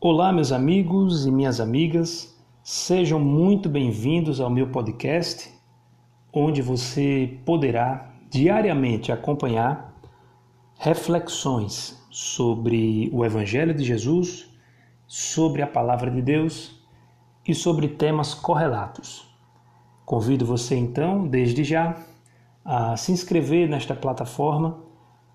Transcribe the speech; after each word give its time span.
Olá, 0.00 0.32
meus 0.32 0.52
amigos 0.52 1.26
e 1.26 1.30
minhas 1.32 1.58
amigas, 1.58 2.32
sejam 2.62 3.18
muito 3.18 3.68
bem-vindos 3.68 4.40
ao 4.40 4.48
meu 4.48 4.68
podcast, 4.68 5.52
onde 6.32 6.62
você 6.62 7.36
poderá 7.44 8.08
diariamente 8.30 9.10
acompanhar 9.10 9.92
reflexões 10.78 12.00
sobre 12.12 13.10
o 13.12 13.24
Evangelho 13.24 13.74
de 13.74 13.82
Jesus, 13.82 14.48
sobre 15.04 15.62
a 15.62 15.66
Palavra 15.66 16.12
de 16.12 16.22
Deus 16.22 16.80
e 17.44 17.52
sobre 17.52 17.88
temas 17.88 18.34
correlatos. 18.34 19.28
Convido 20.06 20.46
você 20.46 20.76
então, 20.76 21.26
desde 21.26 21.64
já, 21.64 21.96
a 22.64 22.96
se 22.96 23.10
inscrever 23.10 23.68
nesta 23.68 23.96
plataforma 23.96 24.78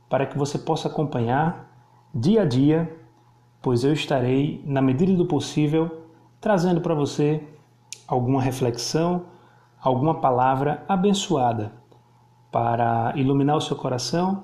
para 0.07 0.25
que 0.25 0.37
você 0.37 0.57
possa 0.57 0.87
acompanhar 0.87 1.69
dia 2.15 2.43
a 2.43 2.45
dia 2.45 3.02
pois 3.63 3.85
eu 3.85 3.93
estarei, 3.93 4.61
na 4.65 4.81
medida 4.81 5.13
do 5.13 5.25
possível, 5.25 6.03
trazendo 6.41 6.81
para 6.81 6.93
você 6.93 7.41
alguma 8.05 8.41
reflexão, 8.41 9.23
alguma 9.81 10.19
palavra 10.19 10.83
abençoada 10.85 11.71
para 12.51 13.13
iluminar 13.15 13.55
o 13.55 13.61
seu 13.61 13.77
coração 13.77 14.43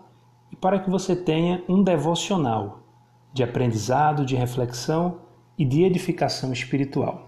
e 0.49 0.55
para 0.55 0.79
que 0.79 0.89
você 0.89 1.17
tenha 1.17 1.61
um 1.67 1.83
devocional 1.83 2.79
de 3.33 3.43
aprendizado, 3.43 4.25
de 4.25 4.37
reflexão 4.37 5.17
e 5.57 5.65
de 5.65 5.83
edificação 5.83 6.53
espiritual. 6.53 7.27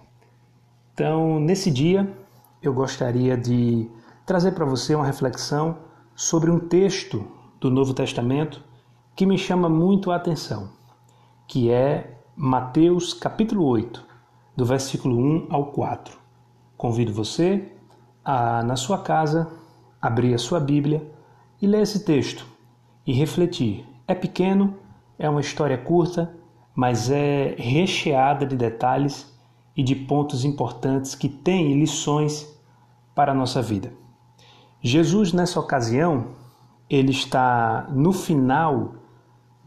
Então, 0.93 1.41
nesse 1.41 1.69
dia, 1.69 2.09
eu 2.61 2.73
gostaria 2.73 3.35
de 3.35 3.91
trazer 4.25 4.53
para 4.53 4.63
você 4.63 4.95
uma 4.95 5.05
reflexão 5.05 5.79
sobre 6.15 6.49
um 6.49 6.57
texto 6.57 7.27
do 7.59 7.69
Novo 7.69 7.93
Testamento 7.93 8.63
que 9.13 9.25
me 9.25 9.37
chama 9.37 9.67
muito 9.67 10.09
a 10.09 10.15
atenção 10.15 10.80
que 11.51 11.69
é 11.69 12.17
Mateus 12.33 13.13
capítulo 13.13 13.65
8, 13.65 14.01
do 14.55 14.63
versículo 14.63 15.17
1 15.17 15.47
ao 15.49 15.65
4. 15.65 16.17
Convido 16.77 17.11
você 17.11 17.73
a, 18.23 18.63
na 18.63 18.77
sua 18.77 18.99
casa, 18.99 19.51
abrir 20.01 20.33
a 20.33 20.37
sua 20.37 20.61
Bíblia 20.61 21.05
e 21.61 21.67
ler 21.67 21.81
esse 21.81 22.05
texto 22.05 22.47
e 23.05 23.11
refletir. 23.11 23.85
É 24.07 24.15
pequeno, 24.15 24.77
é 25.19 25.29
uma 25.29 25.41
história 25.41 25.77
curta, 25.77 26.33
mas 26.73 27.11
é 27.11 27.53
recheada 27.57 28.45
de 28.45 28.55
detalhes 28.55 29.29
e 29.75 29.83
de 29.83 29.93
pontos 29.93 30.45
importantes 30.45 31.15
que 31.15 31.27
têm 31.27 31.77
lições 31.77 32.47
para 33.13 33.33
a 33.33 33.35
nossa 33.35 33.61
vida. 33.61 33.91
Jesus, 34.81 35.33
nessa 35.33 35.59
ocasião, 35.59 36.27
ele 36.89 37.11
está 37.11 37.89
no 37.91 38.13
final 38.13 39.00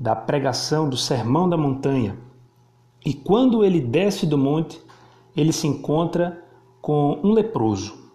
da 0.05 0.15
pregação 0.15 0.87
do 0.87 0.99
Sermão 0.99 1.49
da 1.49 1.57
Montanha. 1.57 2.19
E 3.07 3.15
quando 3.15 3.65
ele 3.65 3.81
desce 3.81 4.27
do 4.27 4.37
monte, 4.37 4.79
ele 5.35 5.51
se 5.51 5.67
encontra 5.67 6.45
com 6.83 7.19
um 7.25 7.33
leproso. 7.33 8.13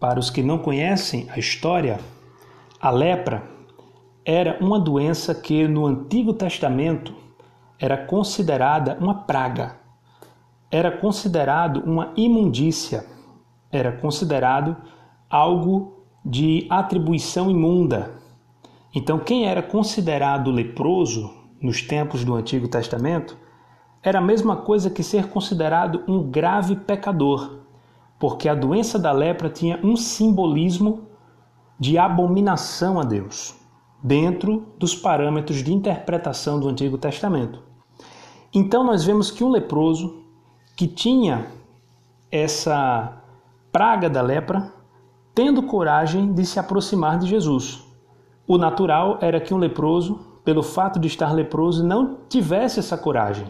Para 0.00 0.18
os 0.18 0.30
que 0.30 0.42
não 0.42 0.56
conhecem 0.56 1.26
a 1.28 1.38
história, 1.38 2.00
a 2.80 2.88
lepra 2.88 3.42
era 4.24 4.56
uma 4.64 4.80
doença 4.80 5.34
que 5.34 5.68
no 5.68 5.84
Antigo 5.84 6.32
Testamento 6.32 7.14
era 7.78 7.98
considerada 8.06 8.96
uma 8.98 9.24
praga, 9.24 9.76
era 10.70 10.90
considerado 10.90 11.82
uma 11.84 12.14
imundícia, 12.16 13.04
era 13.70 13.92
considerado 13.92 14.74
algo 15.28 15.98
de 16.24 16.66
atribuição 16.70 17.50
imunda, 17.50 18.10
então, 18.94 19.18
quem 19.18 19.46
era 19.46 19.62
considerado 19.62 20.50
leproso 20.50 21.30
nos 21.60 21.82
tempos 21.82 22.24
do 22.24 22.34
Antigo 22.34 22.68
Testamento 22.68 23.36
era 24.02 24.18
a 24.18 24.22
mesma 24.22 24.56
coisa 24.56 24.88
que 24.88 25.02
ser 25.02 25.28
considerado 25.28 26.04
um 26.08 26.22
grave 26.22 26.76
pecador, 26.76 27.60
porque 28.18 28.48
a 28.48 28.54
doença 28.54 28.98
da 28.98 29.12
lepra 29.12 29.50
tinha 29.50 29.78
um 29.82 29.96
simbolismo 29.96 31.06
de 31.78 31.98
abominação 31.98 32.98
a 32.98 33.04
Deus, 33.04 33.54
dentro 34.02 34.66
dos 34.78 34.94
parâmetros 34.94 35.62
de 35.62 35.72
interpretação 35.72 36.58
do 36.58 36.68
Antigo 36.68 36.96
Testamento. 36.96 37.62
Então, 38.54 38.82
nós 38.82 39.04
vemos 39.04 39.30
que 39.30 39.44
um 39.44 39.50
leproso 39.50 40.24
que 40.76 40.86
tinha 40.86 41.46
essa 42.30 43.20
praga 43.70 44.08
da 44.08 44.22
lepra, 44.22 44.72
tendo 45.34 45.62
coragem 45.64 46.32
de 46.32 46.44
se 46.46 46.58
aproximar 46.58 47.18
de 47.18 47.26
Jesus. 47.26 47.87
O 48.50 48.56
natural 48.56 49.18
era 49.20 49.38
que 49.38 49.52
um 49.52 49.58
leproso, 49.58 50.20
pelo 50.42 50.62
fato 50.62 50.98
de 50.98 51.06
estar 51.06 51.34
leproso, 51.34 51.84
não 51.84 52.16
tivesse 52.30 52.80
essa 52.80 52.96
coragem, 52.96 53.46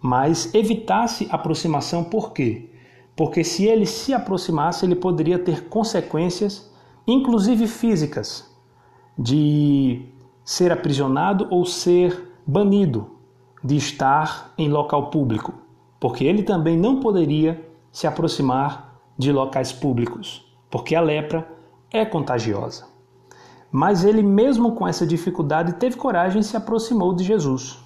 mas 0.00 0.52
evitasse 0.52 1.28
aproximação 1.30 2.02
por 2.02 2.32
quê? 2.32 2.68
Porque 3.14 3.44
se 3.44 3.66
ele 3.66 3.86
se 3.86 4.12
aproximasse, 4.12 4.84
ele 4.84 4.96
poderia 4.96 5.38
ter 5.38 5.68
consequências, 5.68 6.68
inclusive 7.06 7.68
físicas, 7.68 8.52
de 9.16 10.08
ser 10.44 10.72
aprisionado 10.72 11.46
ou 11.48 11.64
ser 11.64 12.34
banido 12.44 13.12
de 13.62 13.76
estar 13.76 14.52
em 14.58 14.68
local 14.68 15.08
público, 15.08 15.54
porque 16.00 16.24
ele 16.24 16.42
também 16.42 16.76
não 16.76 16.98
poderia 16.98 17.64
se 17.92 18.08
aproximar 18.08 19.00
de 19.16 19.30
locais 19.30 19.72
públicos, 19.72 20.44
porque 20.68 20.96
a 20.96 21.00
lepra 21.00 21.48
é 21.92 22.04
contagiosa. 22.04 22.95
Mas 23.78 24.04
ele, 24.04 24.22
mesmo 24.22 24.72
com 24.72 24.88
essa 24.88 25.06
dificuldade, 25.06 25.74
teve 25.74 25.96
coragem 25.96 26.40
e 26.40 26.44
se 26.44 26.56
aproximou 26.56 27.12
de 27.12 27.22
Jesus. 27.22 27.78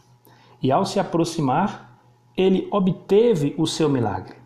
E 0.62 0.70
ao 0.70 0.86
se 0.86 1.00
aproximar, 1.00 1.98
ele 2.36 2.68
obteve 2.70 3.56
o 3.58 3.66
seu 3.66 3.88
milagre. 3.88 4.36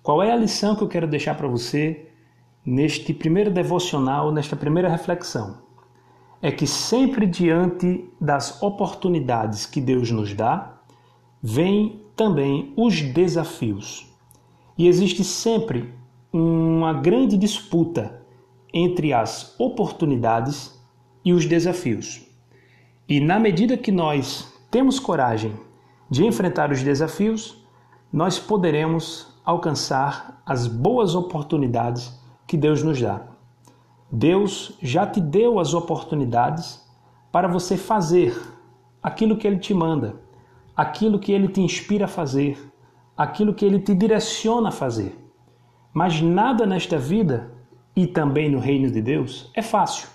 Qual 0.00 0.22
é 0.22 0.30
a 0.30 0.36
lição 0.36 0.76
que 0.76 0.82
eu 0.84 0.86
quero 0.86 1.08
deixar 1.08 1.34
para 1.34 1.48
você 1.48 2.08
neste 2.64 3.12
primeiro 3.12 3.50
devocional, 3.50 4.30
nesta 4.30 4.54
primeira 4.54 4.88
reflexão? 4.88 5.58
É 6.40 6.52
que 6.52 6.68
sempre 6.68 7.26
diante 7.26 8.08
das 8.20 8.62
oportunidades 8.62 9.66
que 9.66 9.80
Deus 9.80 10.12
nos 10.12 10.32
dá, 10.34 10.78
vem 11.42 12.00
também 12.14 12.72
os 12.76 13.02
desafios. 13.02 14.08
E 14.78 14.86
existe 14.86 15.24
sempre 15.24 15.92
uma 16.32 16.92
grande 16.92 17.36
disputa 17.36 18.19
entre 18.72 19.12
as 19.12 19.54
oportunidades 19.58 20.78
e 21.24 21.32
os 21.32 21.46
desafios. 21.46 22.26
E 23.08 23.20
na 23.20 23.38
medida 23.38 23.76
que 23.76 23.90
nós 23.90 24.52
temos 24.70 25.00
coragem 25.00 25.52
de 26.08 26.24
enfrentar 26.24 26.70
os 26.70 26.82
desafios, 26.82 27.64
nós 28.12 28.38
poderemos 28.38 29.38
alcançar 29.44 30.42
as 30.46 30.66
boas 30.66 31.14
oportunidades 31.14 32.18
que 32.46 32.56
Deus 32.56 32.82
nos 32.82 33.00
dá. 33.00 33.26
Deus 34.10 34.76
já 34.82 35.06
te 35.06 35.20
deu 35.20 35.58
as 35.58 35.74
oportunidades 35.74 36.84
para 37.30 37.46
você 37.46 37.76
fazer 37.76 38.36
aquilo 39.02 39.36
que 39.36 39.46
Ele 39.46 39.58
te 39.58 39.72
manda, 39.72 40.16
aquilo 40.76 41.18
que 41.18 41.32
Ele 41.32 41.48
te 41.48 41.60
inspira 41.60 42.06
a 42.06 42.08
fazer, 42.08 42.58
aquilo 43.16 43.54
que 43.54 43.64
Ele 43.64 43.78
te 43.78 43.94
direciona 43.94 44.68
a 44.68 44.72
fazer. 44.72 45.16
Mas 45.92 46.20
nada 46.20 46.66
nesta 46.66 46.98
vida 46.98 47.52
e 47.94 48.06
também 48.06 48.50
no 48.50 48.58
reino 48.58 48.90
de 48.90 49.00
Deus 49.00 49.50
é 49.54 49.62
fácil. 49.62 50.08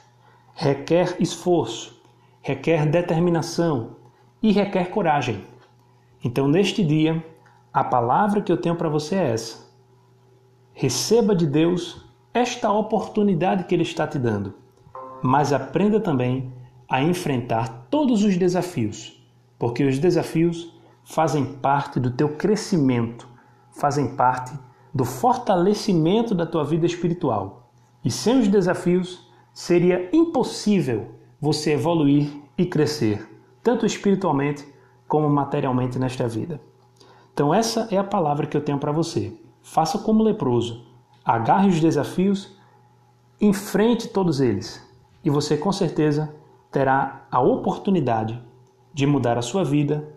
Requer 0.53 1.18
esforço, 1.19 2.02
requer 2.41 2.86
determinação 2.86 3.97
e 4.41 4.52
requer 4.52 4.90
coragem. 4.90 5.44
Então, 6.24 6.47
neste 6.47 6.84
dia, 6.84 7.24
a 7.74 7.84
palavra 7.84 8.41
que 8.41 8.52
eu 8.52 8.58
tenho 8.58 8.75
para 8.75 8.90
você 8.90 9.16
é 9.16 9.31
essa. 9.31 9.66
Receba 10.74 11.36
de 11.36 11.46
Deus 11.46 12.06
esta 12.34 12.72
oportunidade 12.72 13.63
que 13.66 13.75
Ele 13.75 13.84
está 13.84 14.07
te 14.07 14.18
dando, 14.18 14.53
mas 15.22 15.53
aprenda 15.53 16.00
também 16.00 16.53
a 16.90 17.02
enfrentar 17.02 17.88
todos 17.90 18.24
os 18.24 18.38
desafios, 18.38 19.25
porque 19.57 19.84
os 19.84 20.00
desafios 20.00 20.74
fazem 21.03 21.46
parte 21.46 22.00
do 22.00 22.12
teu 22.12 22.30
crescimento, 22.36 23.27
fazem 23.72 24.16
parte 24.16 24.57
do 24.94 25.04
fortalecimento 25.06 26.33
da 26.33 26.45
tua 26.45 26.63
vida 26.63 26.86
espiritual. 26.86 27.64
E 28.06 28.12
sem 28.12 28.40
os 28.40 28.48
desafios, 28.48 29.28
seria 29.52 30.10
impossível 30.13 31.16
você 31.42 31.74
evoluir 31.74 32.30
e 32.56 32.63
crescer, 32.63 33.28
tanto 33.63 33.84
espiritualmente 33.84 34.63
como 35.07 35.28
materialmente 35.28 35.98
nesta 35.98 36.28
vida. 36.28 36.62
Então, 37.34 37.52
essa 37.52 37.88
é 37.90 37.98
a 37.98 38.04
palavra 38.04 38.46
que 38.46 38.56
eu 38.56 38.62
tenho 38.62 38.78
para 38.78 38.92
você. 38.92 39.34
Faça 39.63 39.98
como 39.98 40.22
leproso, 40.22 40.86
agarre 41.24 41.69
os 41.69 41.81
desafios, 41.81 42.56
enfrente 43.42 44.08
todos 44.08 44.40
eles, 44.40 44.88
e 45.24 45.30
você 45.31 45.58
com 45.58 45.72
certeza 45.72 46.34
terá 46.72 47.25
a 47.31 47.42
oportunidade 47.42 48.40
de 48.94 49.08
mudar 49.08 49.38
a 49.38 49.42
sua 49.42 49.63
vida 49.63 50.08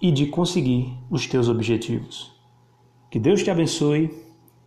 e 0.00 0.12
de 0.12 0.26
conseguir 0.26 0.98
os 1.10 1.26
teus 1.26 1.48
objetivos. 1.48 2.38
Que 3.10 3.18
Deus 3.18 3.42
te 3.42 3.50
abençoe, 3.50 4.10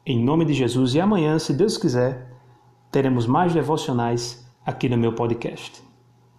em 0.06 0.24
nome 0.24 0.46
de 0.46 0.54
Jesus, 0.54 0.96
e 0.96 1.00
amanhã, 1.00 1.38
se 1.38 1.54
Deus 1.54 1.78
quiser, 1.78 2.35
teremos 2.96 3.28
mais 3.28 3.54
devocionais 3.54 4.50
aqui 4.66 4.88
no 4.88 4.96
meu 4.96 5.12
podcast. 5.12 5.84